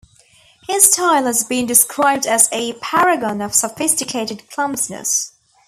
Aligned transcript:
His 0.67 0.91
style 0.91 1.25
has 1.27 1.43
been 1.43 1.67
described 1.67 2.25
as 2.25 2.49
"a 2.51 2.73
paragon 2.79 3.39
of 3.39 3.53
sophisticated 3.53 4.49
clumsiness". 4.49 5.33